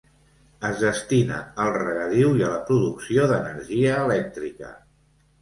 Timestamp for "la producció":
2.55-3.29